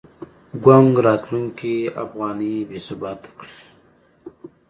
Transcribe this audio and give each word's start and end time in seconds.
ګونګ 0.63 0.93
راتلونکی 1.05 1.75
افغانۍ 2.03 2.55
بې 2.69 2.79
ثباته 2.87 3.29
کړې. 3.37 3.55